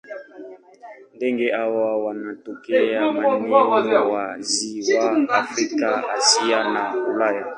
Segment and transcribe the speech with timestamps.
[1.15, 7.45] Ndege hawa wanatokea maeneo wazi wa Afrika, Asia na Ulaya.